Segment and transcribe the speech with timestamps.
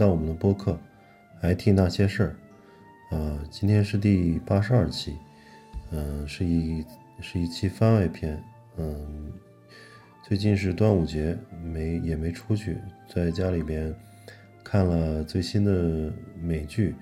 [0.00, 0.72] 到我们的播客
[1.42, 2.36] 《IT 那些事儿》。
[3.14, 5.12] 呃，今天是第八十二期，
[5.90, 6.82] 嗯、是一
[7.20, 8.42] 是一期番外篇。
[8.78, 9.30] 嗯，
[10.22, 12.78] 最近是端午节，没也没出去，
[13.14, 13.94] 在家里边
[14.64, 16.94] 看了最新的美剧，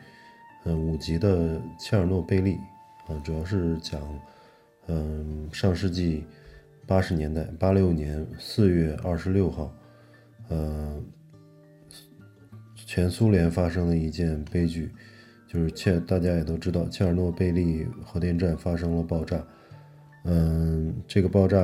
[0.64, 2.54] 嗯、五集的《切尔诺贝利》
[3.12, 4.00] 啊、主要是讲，
[4.88, 6.24] 嗯、上世纪
[6.84, 9.72] 八十年代，八六年四月二十六号，
[10.48, 11.00] 呃，
[12.88, 14.90] 全苏联发生了一件悲剧，
[15.46, 19.44] 就是切，大家也都知道，切尔诺贝利核电站发生了爆炸。
[20.24, 21.58] 嗯，这个爆炸，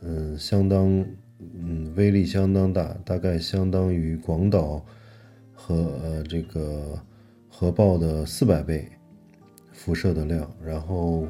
[0.00, 1.06] 嗯，相当，
[1.38, 4.84] 嗯，威力相当大，大概相当于广岛
[5.54, 7.00] 和呃这个
[7.48, 8.88] 核爆的四百倍
[9.70, 10.50] 辐射的量。
[10.60, 11.28] 然后，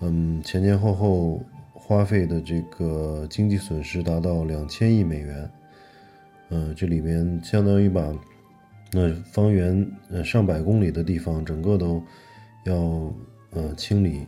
[0.00, 1.40] 嗯，前前后后
[1.72, 5.50] 花费的这个经济损失达到两千亿美元。
[6.48, 8.12] 嗯，这里边相当于把
[8.92, 12.02] 那方圆呃上百公里的地方整个都
[12.64, 12.74] 要
[13.50, 14.26] 呃清理、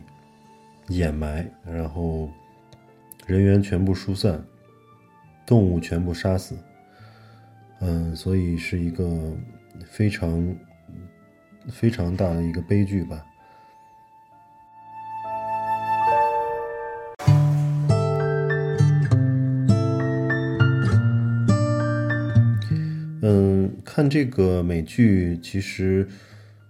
[0.87, 2.29] 掩埋，然后
[3.25, 4.43] 人员全部疏散，
[5.45, 6.57] 动物全部杀死。
[7.79, 9.35] 嗯，所以是一个
[9.85, 10.55] 非常
[11.67, 13.25] 非常大的一个悲剧吧。
[24.09, 26.07] 这个美剧其实，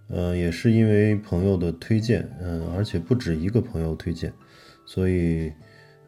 [0.08, 4.32] 呃，也是因为朋友的推荐，嗯，而且不止一个朋友推荐，
[4.86, 5.52] 所以，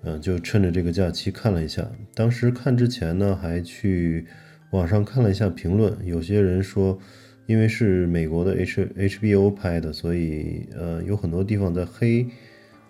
[0.03, 1.89] 嗯，就趁着这个假期看了一下。
[2.15, 4.27] 当时看之前呢，还去
[4.71, 6.99] 网上看了一下评论，有些人说，
[7.47, 12.27] 因为是美国的 H HBO 拍的，所以，呃，有很多地方在黑，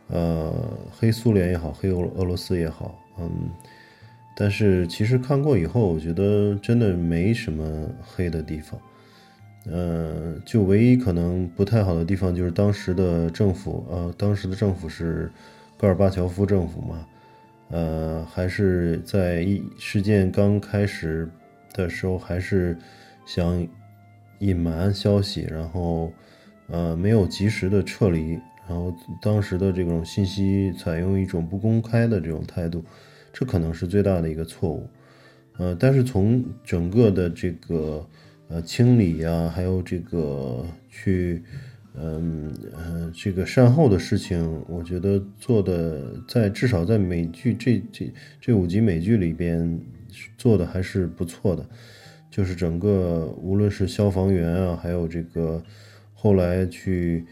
[0.09, 0.53] 呃，
[0.91, 3.51] 黑苏联也好，黑俄俄罗斯也好，嗯。
[4.39, 8.79] 但是其实看过以后，我觉得真的没什么黑的地方，
[9.65, 15.33] 呃，就唯一可能不太好的地方就是当时的政府，呃，当时的政府是
[15.79, 17.07] 戈尔巴乔夫政府嘛，
[17.71, 21.27] 呃，还是在一事件刚开始
[21.73, 22.77] 的时候，还是
[23.25, 23.67] 想
[24.41, 26.13] 隐瞒消息，然后
[26.69, 28.33] 呃没有及时的撤离，
[28.69, 32.85] 然后当时的这种信息采用一种不公开的这种态度。
[33.39, 34.89] 这可能是最大的一个错误，
[35.59, 38.09] 呃，但是从整个的这个
[38.49, 41.43] 呃清理呀，还有这个去，
[41.97, 48.11] 嗯呃这个善后的事情，我觉得做的在至少在美剧这这
[48.41, 49.79] 这五集美剧里边
[50.39, 51.69] 做的还是不错的，
[52.31, 55.63] 就是整个无论是消防员啊，还有这个
[56.15, 57.27] 后来去。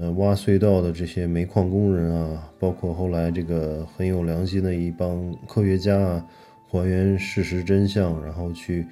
[0.00, 6.26] 呃，挖隧道的这些煤矿工人啊，包括后来这个很有良心的一帮科学家啊，
[6.66, 8.86] 还原事实真相，然后去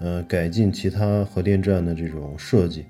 [0.00, 2.84] 呃改进其他核电站的这种设计，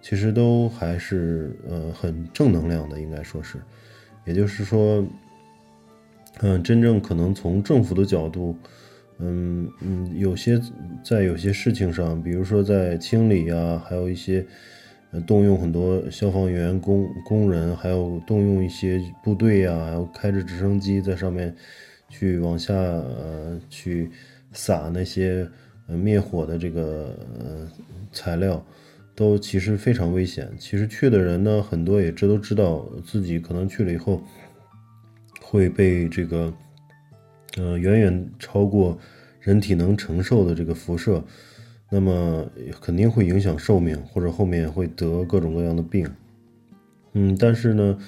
[0.00, 3.58] 其实都还是呃很正能量的，应该说是。
[4.24, 5.04] 也就是说，
[6.38, 8.56] 嗯，真正可能从政府的角度，
[9.18, 10.56] 嗯嗯，有些
[11.02, 14.46] 在有些事情上，比如说在清理啊，还有一些。
[15.20, 21.54] 动用很多消防员、工工人，还有动用一些部队呀，还有开着直升机在上面
[22.08, 24.10] 去往下呃去
[24.52, 25.46] 撒那些
[25.86, 27.70] 呃灭火的这个呃
[28.10, 28.64] 材料，
[29.14, 30.50] 都其实非常危险。
[30.58, 34.22] 其实去的人呢，很多也这都知道自己可能去了以后
[35.42, 36.52] 会被这个
[37.58, 38.98] 呃远远超过
[39.40, 41.22] 人体能承受的这个辐射。
[41.94, 42.42] 那么
[42.80, 46.10] 肯定会影响寿命，或者后面会得各种各样的病。
[47.12, 47.98] 嗯，但是呢，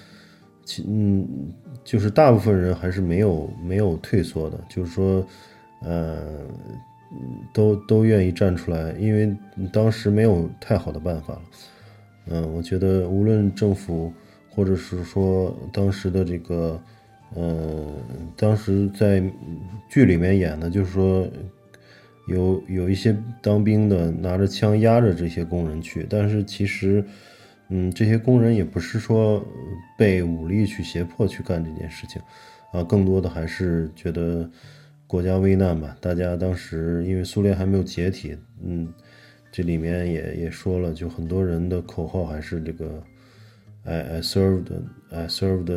[0.64, 1.28] 其嗯，
[1.84, 5.22] 就是大部分人还是没有没有退缩的，就是说，
[5.82, 6.46] 呃，
[7.52, 9.36] 都都愿意站出来，因为
[9.70, 11.42] 当时没有太好的办法了。
[12.28, 14.10] 嗯，我觉得无论政府，
[14.48, 16.80] 或者是说当时的这个，
[17.34, 17.84] 呃，
[18.34, 19.22] 当时在
[19.90, 21.28] 剧里面演的，就是说。
[22.26, 27.04] 有有一些当兵的拿着枪压着这些工人去，但是其实，
[27.68, 29.46] 嗯，这些工人也不是说
[29.98, 32.22] 被武力去胁迫去干这件事情，
[32.72, 34.50] 啊，更多的还是觉得
[35.06, 35.94] 国家危难吧。
[36.00, 38.90] 大家当时因为苏联还没有解体，嗯，
[39.52, 43.02] 这里面也也说了，就很多人的口号还是这个
[43.84, 44.72] ，I I served
[45.10, 45.70] I served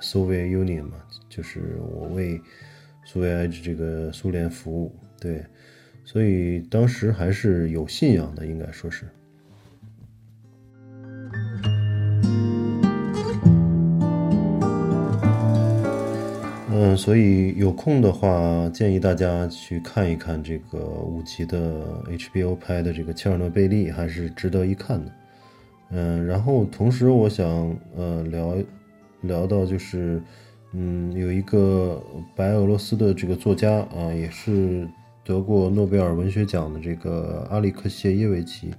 [0.00, 0.98] Soviet Union 嘛，
[1.28, 2.40] 就是我为
[3.04, 5.44] 苏维埃这个苏联服务，对。
[6.04, 9.06] 所以当时还是有信仰的，应该说是。
[16.74, 25.12] 嗯，所以有空的话，建议大家去看一看这个五集的 HBO 拍的这个切尔诺贝利，还是值得一看的。
[25.90, 28.56] 嗯，然后同时我想呃聊
[29.20, 30.20] 聊到就是，
[30.72, 32.02] 嗯，有一个
[32.34, 34.88] 白俄罗斯的这个作家啊，也是
[35.24, 38.72] 得过诺贝尔文学奖的这个阿里克谢耶维奇，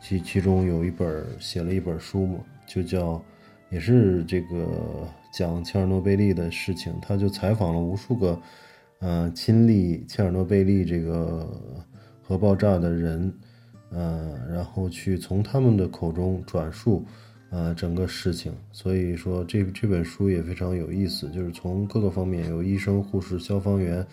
[0.00, 3.22] 其其中有一本写了一本书嘛，就叫。
[3.70, 4.68] 也是这个
[5.32, 8.38] 讲切尔诺贝利的事情，他就采访了无数个，
[8.98, 11.48] 呃，亲历切尔诺贝利这个
[12.20, 13.32] 核爆炸的人，
[13.88, 17.02] 呃，然后去从他们的口中转述，
[17.48, 18.52] 呃，整个事情。
[18.72, 24.06] 所以说这这本书也非常有意思，就是从各个方面，有医生、护士、消防员、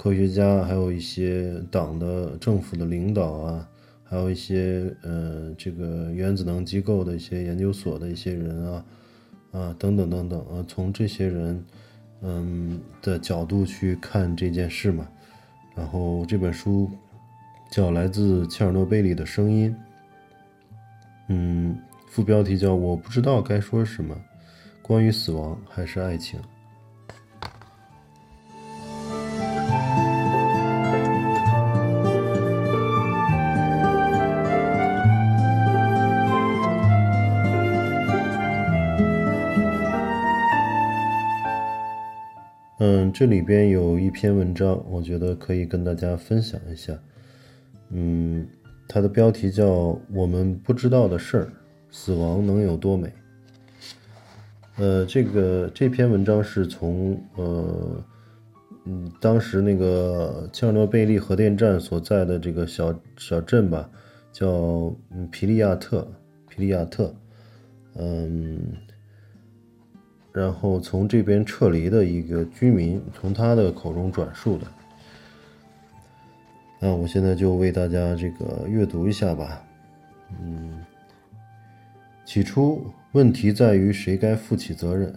[0.00, 3.68] 科学家，还有一些党的、政府的领导啊。
[4.02, 8.84] 还有一些呃，这个原子能机构的一些研究所的一些人啊，
[9.52, 11.62] 啊，等等等等啊，从这些人
[12.22, 15.06] 嗯的角度去看这件事嘛。
[15.76, 16.90] 然后这本书
[17.70, 19.70] 叫《来自切尔诺贝利的声音》，
[21.28, 24.16] 嗯，副标题叫“我不知道该说什么，
[24.80, 26.40] 关于死亡还是爱情”。
[43.20, 46.98] 这里边有一篇文章，我觉得可以跟大家分享一下。
[47.90, 48.48] 嗯，
[48.88, 49.66] 它的标题叫
[50.10, 51.52] 《我们不知道的事儿：
[51.90, 53.08] 死亡能有多美》。
[54.78, 58.02] 呃，这个这篇文章是从呃，
[58.86, 63.90] 嗯，当时那个切尔诺贝利核电站所在的这个小小镇吧，
[64.32, 64.96] 叫
[65.30, 66.10] 皮利亚特，
[66.48, 67.14] 皮利亚特，
[67.96, 68.58] 嗯。
[70.32, 74.66] 然后从这边撤离的一个居民，从他的口中转述的。
[76.78, 79.62] 那我现在就为大家这个阅读一下吧。
[80.40, 80.84] 嗯，
[82.24, 85.12] 起初问题在于谁该负起责任，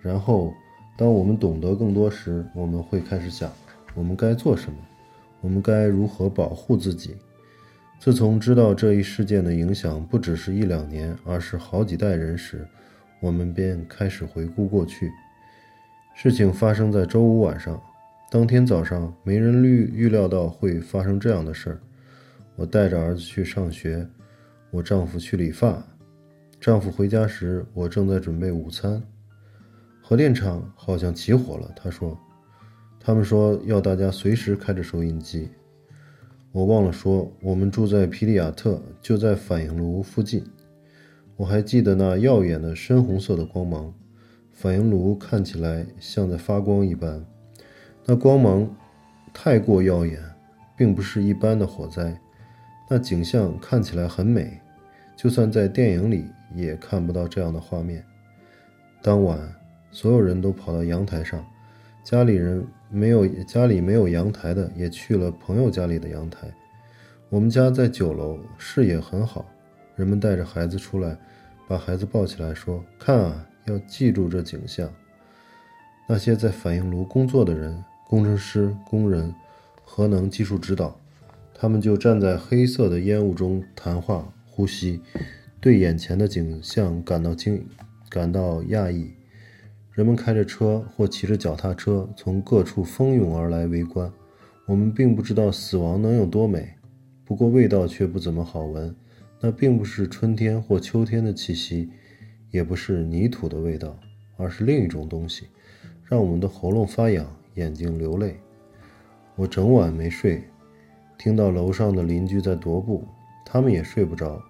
[0.00, 0.52] 然后
[0.96, 3.50] 当我们懂得更多时，我们会开始想
[3.94, 4.76] 我们该做什么，
[5.40, 7.16] 我们该如何保护自己。
[8.00, 12.66] 自从知道这一事件的影响不只是一两年，而是好几代人时。
[13.24, 15.10] 我们便开始回顾过去。
[16.14, 17.82] 事情发生在周五晚上，
[18.30, 21.80] 当天早上，没人预预料到会发生这样的事儿。
[22.54, 24.06] 我带着儿子去上学，
[24.70, 25.82] 我丈夫去理发。
[26.60, 29.02] 丈夫回家时，我正在准备午餐。
[30.02, 32.18] 核电厂好像起火了，他说。
[33.00, 35.48] 他们说要大家随时开着收音机。
[36.52, 40.44] 我忘了说，我们住在皮里亚特，就在反应炉附近。
[41.36, 43.92] 我还记得那耀眼的深红色的光芒，
[44.52, 47.24] 反应炉看起来像在发光一般。
[48.04, 48.68] 那光芒
[49.32, 50.20] 太过耀眼，
[50.76, 52.16] 并不是一般的火灾。
[52.88, 54.60] 那景象看起来很美，
[55.16, 58.04] 就算在电影里也看不到这样的画面。
[59.02, 59.40] 当晚，
[59.90, 61.44] 所有人都跑到阳台上，
[62.04, 66.46] 家里人没有家里没有阳台的也去了朋友家里的阳台。
[67.28, 69.44] 我们家在九楼，视野很好。
[69.96, 71.16] 人们带着孩子出来，
[71.68, 74.90] 把孩子抱起来说：“看啊，要记住这景象。”
[76.08, 79.34] 那些在反应炉工作的人，工程师、工人、
[79.84, 80.98] 核能技术指导，
[81.54, 85.00] 他们就站在黑色的烟雾中谈话、呼吸，
[85.60, 87.66] 对眼前的景象感到惊、
[88.10, 89.12] 感到讶异。
[89.92, 94.12] 人们开着车或骑着脚踏车从各处蜂拥而来围观。
[94.66, 96.74] 我们并不知道死亡能有多美，
[97.24, 98.94] 不过味道却不怎么好闻。
[99.46, 101.90] 那并不是春天或秋天的气息，
[102.50, 103.94] 也不是泥土的味道，
[104.38, 105.48] 而是另一种东西，
[106.02, 108.40] 让我们的喉咙发痒，眼睛流泪。
[109.36, 110.42] 我整晚没睡，
[111.18, 113.06] 听到楼上的邻居在踱步，
[113.44, 114.42] 他们也睡不着。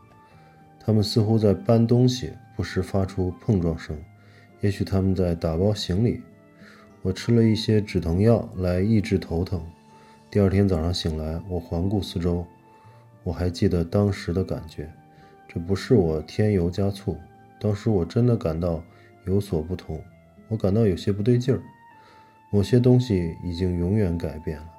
[0.78, 3.98] 他们似乎在搬东西，不时发出碰撞声。
[4.60, 6.22] 也许他们在打包行李。
[7.02, 9.60] 我吃了一些止疼药来抑制头疼。
[10.30, 12.46] 第二天早上醒来，我环顾四周。
[13.24, 14.88] 我还记得当时的感觉，
[15.48, 17.16] 这不是我添油加醋。
[17.58, 18.84] 当时我真的感到
[19.24, 20.00] 有所不同，
[20.48, 21.62] 我感到有些不对劲儿，
[22.52, 24.70] 某些东西已经永远改变了。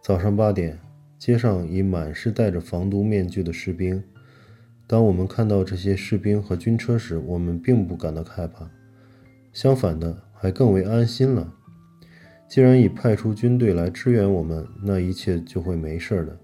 [0.00, 0.78] 早上八点，
[1.18, 4.02] 街上已满是戴着防毒面具的士兵。
[4.86, 8.70] 当我们看到这些士兵和军车时，我们并不感到害怕，
[9.52, 11.52] 相反的，还更为安心了。
[12.48, 16.38] 既然已派出军队来支援我们，那一切就会没事的。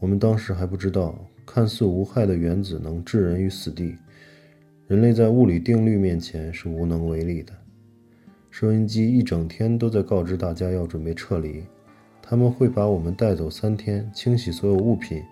[0.00, 3.96] 我们当时还不知道，看似无害的原子能置人于死地。
[4.86, 7.52] 人类在物理定律面前是无能为力的。
[8.50, 11.64] 收音机一整天都在告知大家要准备撤离。
[12.22, 15.22] 他们会把我们带走三天，清洗所有物品，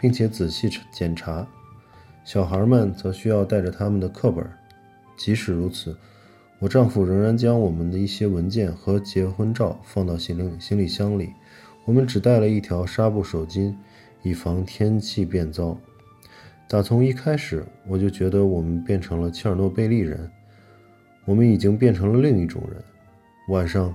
[0.00, 1.46] 并且仔细检查。
[2.24, 4.44] 小孩们则需要带着他们的课本。
[5.16, 5.96] 即使如此，
[6.58, 11.30] 我丈夫仍然将我们的一些文件和结婚照放到行李行李箱里。
[11.84, 13.74] 我们只带了一条纱布手巾，
[14.22, 15.78] 以防天气变糟。
[16.68, 20.30] 打从一开始，我就觉得我们变成了切尔诺贝利人。
[21.24, 22.82] 我们已经变成了另一种人。
[23.48, 23.94] 晚上，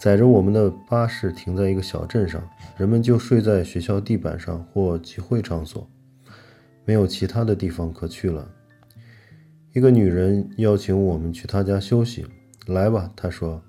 [0.00, 2.42] 载着我们的巴士停在一个小镇上，
[2.76, 5.86] 人们就睡在学校地板上或集会场所。
[6.84, 8.50] 没有其他的地方可去了。
[9.74, 12.26] 一个女人邀请我们去她家休息。
[12.66, 13.62] 来吧，她说：“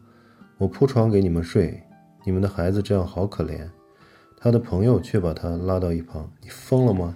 [0.57, 1.81] 我铺床给你们睡。
[2.25, 3.67] 你们的孩子这样好可怜。”
[4.39, 7.15] 他的朋友却把他拉到一旁：“你疯了吗？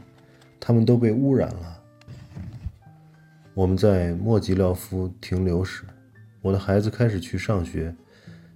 [0.60, 1.80] 他们都被污染了。”
[3.56, 5.84] 我们在莫吉廖夫停留时，
[6.42, 7.96] 我的孩子开始去上学。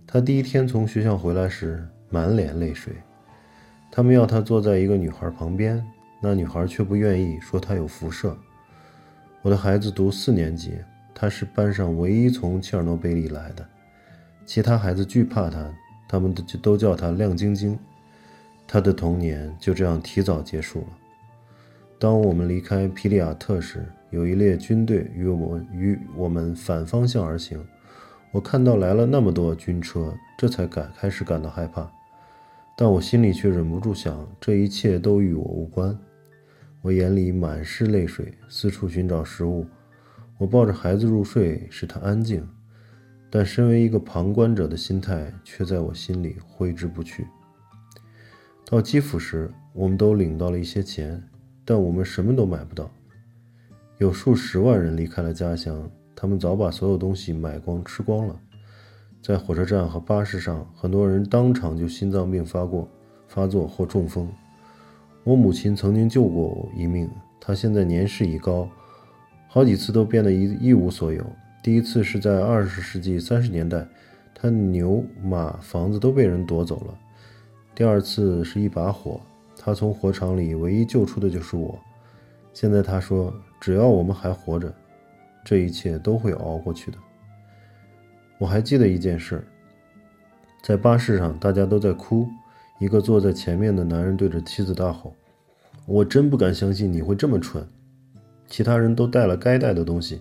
[0.05, 2.93] 他第一天从学校回来时满脸泪水。
[3.91, 5.83] 他们要他坐在一个女孩旁边。
[6.19, 8.35] 那女孩却不愿意，说她有辐射。
[9.43, 10.73] 我的孩子读四年级，
[11.13, 13.63] 他是班上唯一从切尔诺贝利来的，
[14.43, 15.71] 其他孩子惧怕他，
[16.09, 17.77] 他们都都叫他亮晶晶。
[18.67, 20.87] 他的童年就这样提早结束了。
[21.97, 27.65] 当我们离开皮利亚特时，有一列军队与我与我们反方向而行。
[28.31, 31.89] 我看到来了那么多军车，这才感开始感到害怕，
[32.77, 35.97] 但我心里却忍不住想，这一切都与我无关。
[36.81, 39.65] 我眼里满是泪水，四处寻找食物。
[40.37, 42.47] 我抱着孩子入睡，使他安静，
[43.29, 47.25] 但身为一个旁观者的心态却在我心里挥之不去。
[48.69, 51.23] 到基辅时，我们都领到了一些钱，
[51.63, 52.91] 但我们什么都买不到。
[53.97, 58.37] 有数十万人离开了家乡，他们早把所有东西买光、吃光了。
[59.21, 62.85] 在火车站和巴士上，很多人当场就心脏病发过、
[63.29, 64.27] 发作或中风。
[65.23, 67.09] 我母亲曾经救过我一命，
[67.39, 68.67] 她现在年事已高，
[69.47, 71.25] 好几次都变得一一无所有。
[71.63, 73.87] 第一次是在二十世纪三十年代，
[74.35, 76.93] 她牛马房子都被人夺走了；
[77.77, 79.21] 第二次是一把火，
[79.55, 81.77] 他从火场里唯一救出的就是我。
[82.51, 83.31] 现在他说，
[83.61, 84.73] 只要我们还活着，
[85.45, 86.97] 这一切都会熬过去的。
[88.39, 89.45] 我还记得一件事，
[90.63, 92.27] 在巴士上，大家都在哭。
[92.79, 95.13] 一个坐在前面的男人对着妻子大吼
[95.85, 97.63] ：“我真不敢相信你会这么蠢！
[98.47, 100.19] 其他人都带了该带的东西，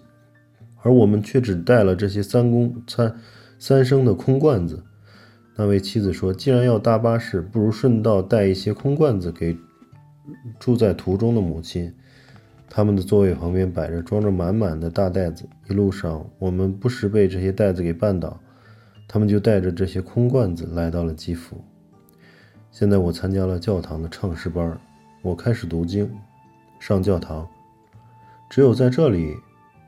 [0.82, 3.18] 而我们却只带了这些三公三
[3.58, 4.84] 三升的空罐子。”
[5.56, 9.56] 那位妻子说：“既然要搭巴士，不如顺道带一些空罐子给
[10.60, 11.92] 住在途中的母亲。”
[12.68, 18.38] 他们的座位旁边摆着装着满满的大袋子，一路上我们不时被这些袋子给绊倒，
[19.08, 21.56] 他们就带着这些空罐子来到了基辅。
[22.70, 24.78] 现在我参加了教堂的唱诗班，
[25.22, 26.10] 我开始读经，
[26.78, 27.48] 上教堂。
[28.50, 29.34] 只有在这里，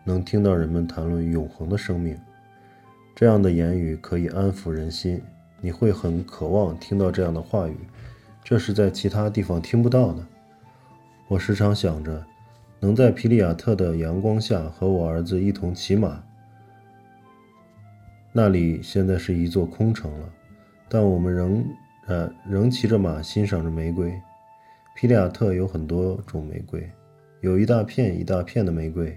[0.05, 2.17] 能听到人们谈论永恒的生命。
[3.15, 5.21] 这样的言语可以安抚人心，
[5.61, 7.77] 你会很渴望听到这样的话语，
[8.45, 10.27] 这是在其他地方听不到的。
[11.29, 12.25] 我时常想着，
[12.81, 16.23] 能在皮利亚特的阳光下和我儿子一同骑马。
[18.33, 20.29] 那里现在是一座空城了，
[20.89, 21.65] 但我们仍。
[22.07, 24.19] 呃，仍骑着马欣赏着玫瑰。
[24.97, 26.91] 皮利亚特有很多种玫瑰，
[27.43, 29.15] 有一大片一大片的玫瑰。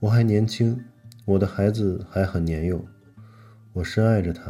[0.00, 0.84] 我还年轻，
[1.24, 2.84] 我的孩子还很年幼，
[3.72, 4.42] 我深爱着他。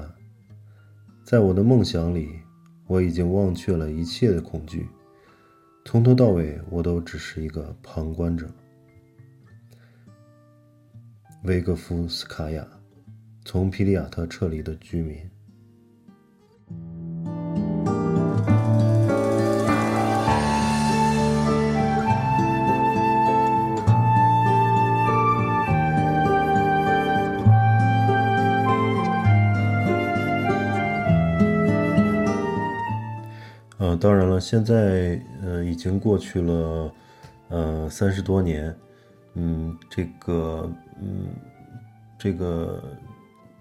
[1.28, 2.38] 在我的梦想里，
[2.86, 4.88] 我已经忘却了一切的恐惧，
[5.84, 8.50] 从头到尾，我都只是一个旁观者。
[11.42, 12.66] 维格夫斯卡娅，
[13.44, 15.18] 从皮利亚特撤离的居民。
[34.38, 36.92] 现在呃已经过去了
[37.48, 38.74] 呃三十多年，
[39.34, 41.28] 嗯，这个嗯
[42.18, 42.82] 这个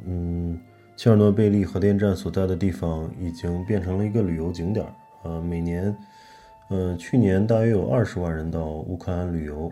[0.06, 0.60] 嗯
[0.96, 4.92] 切尔诺贝利核电站所在的地方已经变成了一个旅游景点儿。
[5.24, 5.96] 呃，每年
[6.70, 9.72] 呃去年大约有二十万人到乌克兰旅游，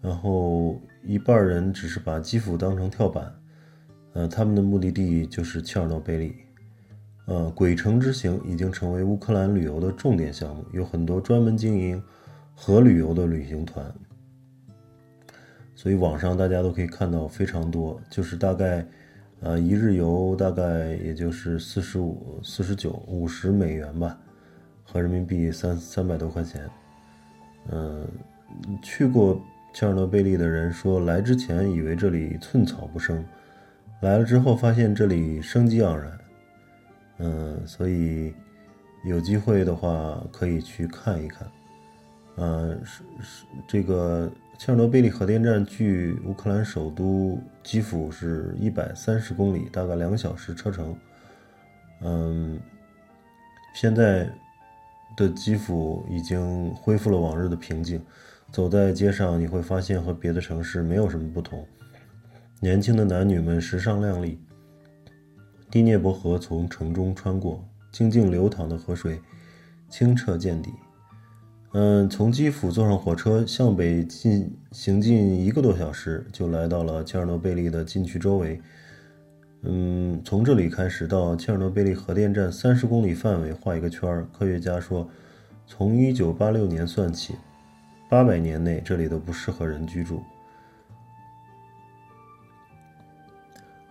[0.00, 3.32] 然后一半人只是把基辅当成跳板，
[4.14, 6.34] 呃，他们的目的地就是切尔诺贝利。
[7.26, 12.00] 呃，鬼城之行已经成为乌克兰旅游的重点项目，有很多专门经营
[12.54, 13.84] 核旅游的旅行团，
[15.74, 18.86] 所以网上大家都可以看到非常多，就是大概
[19.40, 24.16] 呃，一日游大概也就是四十五、四十九、五十美元吧，
[24.84, 26.70] 合人民币三三百多块钱。
[27.72, 28.06] 嗯，
[28.80, 29.42] 去过
[29.74, 33.24] 切尔诺贝利的人说，来之前以为这里寸草不生，
[34.00, 36.16] 来了之后发现这里生机盎然。
[37.18, 38.34] 嗯，所以
[39.04, 41.48] 有机会的话可以去看一看。
[42.36, 44.30] 嗯，是是这个。
[44.58, 50.96] 切尔诺贝利核电站距乌克兰首都基辅是一百三十公里，大概两小时车程。
[52.00, 52.58] 嗯，
[53.74, 54.26] 现在
[55.14, 58.02] 的基辅已经恢复了往日的平静，
[58.50, 61.62] 走在街上你会发现和别的城市没有什么不同。
[62.58, 64.40] 年轻的男女们时尚靓丽。
[65.70, 69.20] 第聂伯河从城中穿过，静静流淌的河水
[69.90, 70.70] 清澈见底。
[71.72, 78.60] 嗯，从基辅坐上火车向北进行进一个多小时，就来到了切尔诺贝利的禁区周围。
[79.62, 84.26] 嗯，从这里开始到切尔诺贝利核电站三十公里范围画一个圈。
[84.32, 85.06] 科学家说，
[85.66, 87.34] 从一九八六年算起，
[88.08, 90.22] 八百年内这里都不适合人居住。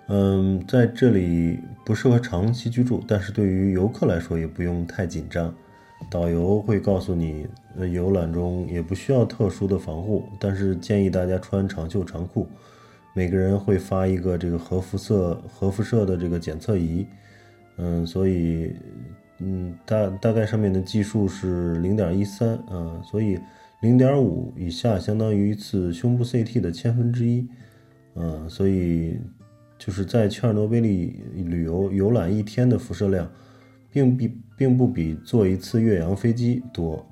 [0.08, 5.54] 嗯，在这里不适合长期居住，但是对于游客来说也不用太紧张。
[6.12, 12.48] 导游会告诉你，呃，游览中也不需要特殊的防护，但是建议大家穿长袖长裤。
[13.16, 17.08] 每个人会发一个这个核辐射核辐射的这个检测仪，
[17.78, 18.76] 嗯，所以，
[19.40, 23.40] 嗯，大大概上面的计数是零点一三，嗯，所以
[23.82, 27.48] 零点五以下相当于一次胸部 CT 的千分之一，
[28.16, 29.18] 嗯，所以
[29.78, 33.30] 就是在切尔诺贝利旅游游览一天的辐射量。
[33.92, 37.08] 并比并不比坐一次越洋飞机多，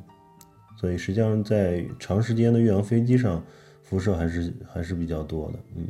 [0.76, 3.42] 所以实际上在长时间的越洋飞机上，
[3.84, 5.88] 辐射还是还是比较多的，嗯。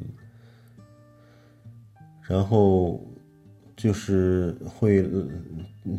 [2.22, 3.04] 然后
[3.76, 5.04] 就是会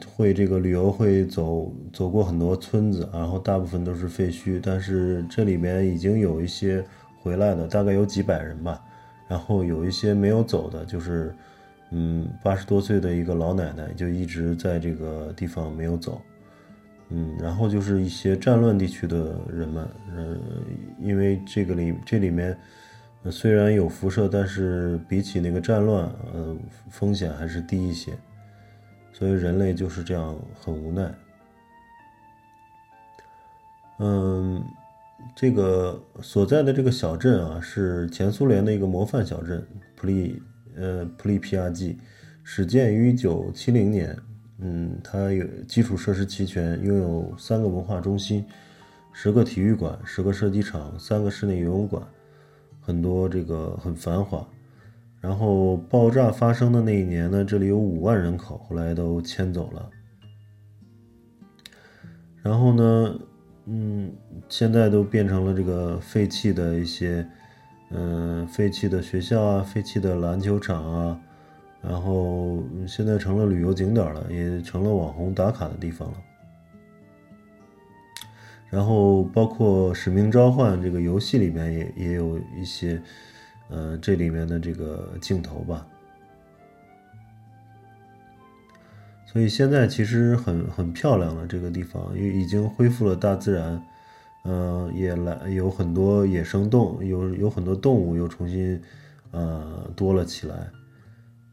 [0.07, 6.85] 会这个旅游会走走过很多村子，然后大部分都是废墟，但是这里面已经有一些
[7.21, 8.81] 回来的，大概有几百人吧，
[9.29, 11.35] 然后有一些没有走的，就是。
[11.97, 16.21] 嗯，八十多岁的一个老奶奶就一直在这个地方没有走。
[17.11, 20.41] 嗯，然后就是一些战乱地区的人们，嗯，
[20.99, 22.57] 因为这个里这里面
[23.31, 26.57] 虽然有辐射，但是比起那个战乱，呃，
[26.91, 28.13] 风险还是低一些。
[29.13, 31.15] 所以人类就是这样很无奈。
[33.99, 34.65] 嗯，
[35.35, 40.43] 这个所在的这个小镇啊，是前苏联的一个模范小镇，普利。
[40.77, 41.97] 呃，普利皮亚季
[42.43, 44.19] 始建于一九七零年。
[44.59, 48.45] 嗯，它有基础设施齐全，拥有三个文化中心、
[49.13, 52.03] 十个体育馆、十个射击场、三个室内游泳馆，
[52.81, 54.45] 很多这个很繁华。
[55.21, 59.89] 然后爆炸发生的那一年呢，这里有五万人口，后来都迁走了。
[62.43, 63.17] 然后呢，
[63.67, 64.13] 嗯，
[64.49, 67.27] 现在都变成了这个废弃的一些。
[67.97, 71.21] 嗯，废弃的学校啊，废弃的篮球场啊，
[71.81, 76.19] 然后现在成了旅游景点了，也成了网红打卡的地方了。
[78.69, 83.01] 然后包括《使命召唤》这个游戏里面也也有一些，
[83.69, 85.87] 呃，这里面的这个镜头吧。
[89.35, 93.85] 所以现在其实很很漂亮了，这个地方因为已经恢复了大自然。
[94.47, 98.79] 嗯，也来有很多野生动，有有很多动物又重新，
[99.31, 100.71] 呃，多了起来。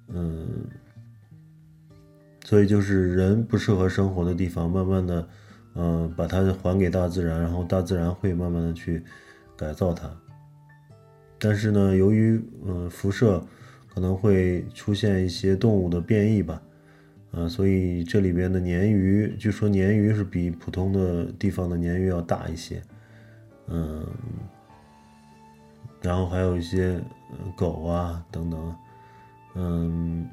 [0.10, 0.46] 嗯，
[2.44, 5.28] 所以就是人不适合生活的地方，慢慢的，
[5.74, 9.02] 嗯，把它还给大自然，然后大自然会慢慢的去
[9.56, 10.12] 改造它。
[11.40, 13.42] 但是呢，由于嗯辐射
[13.94, 16.62] 可能会出现一些动物的变异吧。
[17.32, 22.82] 啊，所以这里边的鲶鱼，据说鲶鱼是比普通的地方的鲶鱼要大一些，
[23.68, 24.06] 嗯，
[26.02, 27.00] 然后还有一些
[27.56, 28.76] 狗啊等等，
[29.56, 30.30] 嗯，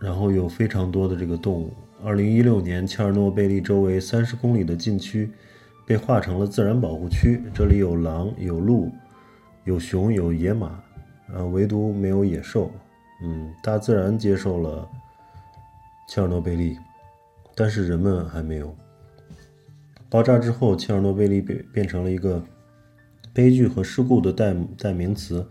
[0.00, 1.74] 然后有非常多的这个动物。
[2.02, 5.30] 二零一六年，切尔诺贝利周围三十公里的禁区。
[5.86, 8.90] 被划成了自然保护区，这里有狼、有鹿、
[9.64, 10.66] 有熊、有野马，
[11.32, 12.70] 啊，唯独没有野兽。
[13.22, 14.86] 嗯，大自然接受了
[16.08, 16.76] 切尔诺贝利，
[17.54, 18.74] 但是人们还没有。
[20.10, 22.42] 爆炸之后，切尔诺贝利变变成了一个
[23.32, 25.46] 悲剧和事故的代代名词，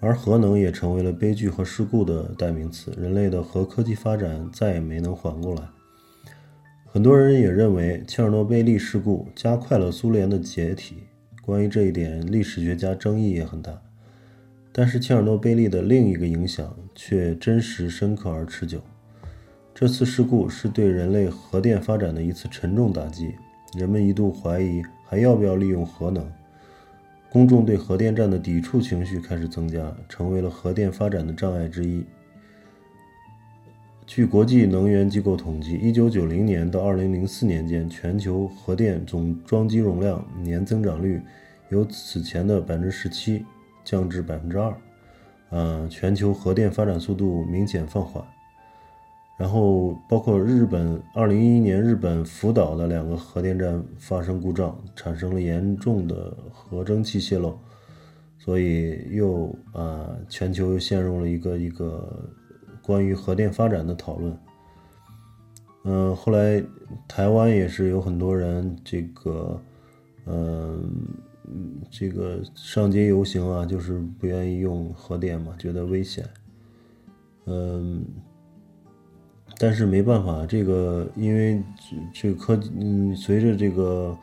[0.00, 2.92] 而核能也成为了悲剧和事故的代名词。
[2.98, 5.62] 人类的核科技发展再也没能缓过来。
[6.94, 10.98] 很多人也认为切尔诺贝利事故加快了苏联的解体。
[11.42, 13.76] 关于这一点，历史学家争议也很大。
[14.70, 18.80] 但是，切尔诺贝利的另一个影响却真实、深刻而持久。
[19.74, 23.34] 这次事故是对人类核电发展的一次沉重打击，
[23.76, 26.24] 人们一度怀疑还要不要利用核能。
[27.28, 32.04] 公众对核电站的抵触情绪开始增加，成为了核电发展的障碍之一。
[34.06, 41.22] 据国际能源机构统计，1990年到2004年间，全球核电总装机容量年增长率
[41.70, 43.42] 由此前的17%
[43.82, 44.74] 降至2%，
[45.48, 48.22] 呃，全球核电发展速度明显放缓。
[49.38, 57.58] 然后，包括日本2011年日本福岛的两个核电站发生故障，产生了严重的核蒸汽泄漏，
[58.38, 62.30] 所以又啊，全球又陷入了一个一个
[62.84, 64.38] 关于核电发展的讨论。
[65.84, 66.62] 嗯，后来
[67.08, 69.60] 台湾也是有很多人这个，
[70.26, 70.90] 嗯，
[71.90, 76.24] 这个上街游行啊，就是不愿意用核电嘛，觉得危险。
[77.46, 78.04] 嗯。
[79.56, 81.62] 但是没办法，这个因为
[82.12, 84.16] 这个科嗯，随着这个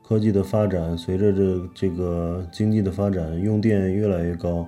[0.00, 4.64] 科技的发展，随着这这个经济的发展，用电越来越高，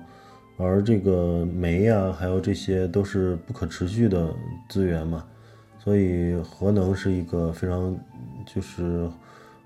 [0.59, 4.35] 而这个煤呀，还有这些都是不可持续的
[4.67, 5.25] 资源嘛，
[5.79, 7.97] 所以核能是一个非常
[8.45, 9.09] 就是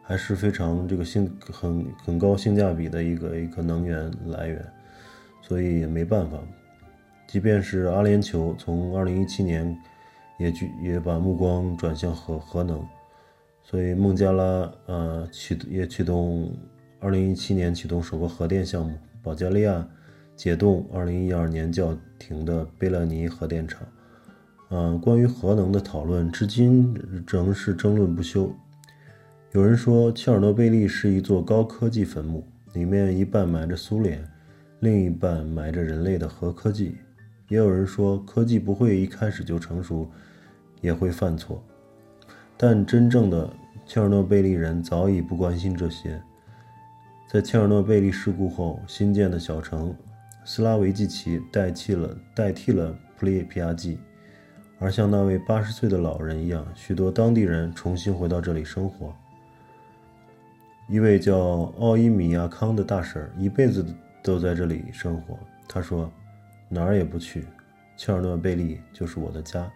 [0.04, 4.66] 还是非常这个性很很高性价比的一个一个能源来源，
[5.42, 6.38] 所以也没办法，
[7.28, 9.76] 即便是阿联酋从二零一七年。
[10.40, 12.84] 也去也把目光转向核核能，
[13.64, 14.44] 所以孟加拉
[14.88, 16.52] 呃启也启动，
[17.00, 19.88] 二零一七年启动首个核电项目，保加利亚
[20.36, 23.82] 解冻二零一二年叫停的贝勒尼核电厂。
[24.70, 26.96] 嗯，关于核能的讨论至今
[27.28, 28.52] 仍是争论不休。
[29.52, 32.44] 有人说切尔诺贝利是一座高科技坟墓，
[32.74, 34.28] 里面一半埋着苏联，
[34.80, 36.98] 另一半埋着人类的核科技。
[37.50, 40.10] 也有人说，科技不会一开始就成熟，
[40.82, 41.64] 也会犯错。
[42.58, 43.48] 但真正的
[43.86, 46.20] 切尔诺贝利人早已不关心这些。
[47.30, 49.96] 在切尔诺贝利事故后新建的小城
[50.46, 54.00] 斯拉维季奇代替了代替了普列皮亚季，
[54.80, 59.16] 而像那位八十岁的老人一样，许多当地人重新回到这里生活。
[60.88, 63.86] 一位叫奥伊米亚康的大婶一辈子
[64.22, 66.12] 都在这里生活，他说。
[66.70, 67.46] 哪儿也不去，
[67.96, 69.72] 切尔诺贝利就是我的家。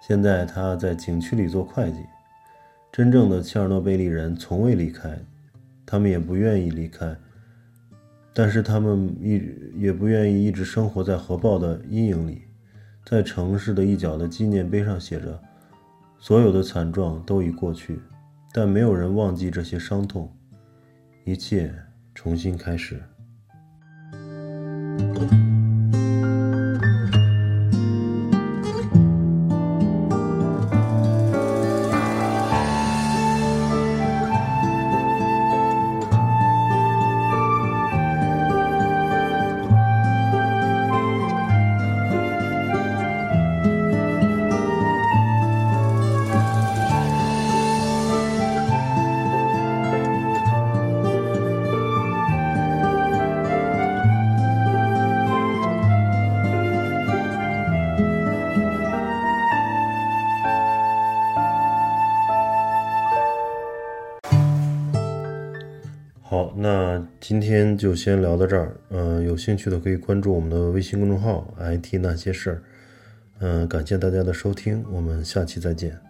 [0.00, 1.98] 现在他在景区里做会计。
[2.90, 5.18] 真正的切尔诺贝利人从未离开，
[5.84, 7.14] 他们也不愿意离开，
[8.38, 9.40] 但是他们一
[9.80, 12.42] 也不愿意一直生活在核爆的阴影里。
[13.02, 15.40] 在城市的一角的纪念碑上写着
[16.20, 17.98] ：“所有的惨状都已过去，
[18.52, 20.30] 但没有人忘记这些伤痛。
[21.24, 21.74] 一切
[22.14, 23.02] 重新开始。”
[66.28, 68.76] 好，那今天就先聊到这儿。
[68.90, 72.62] 嗯，有兴趣的可以关注我们的微信公众号 “IT 那些事儿”。
[73.38, 76.05] 嗯，感谢大家的收听，我们下期再见。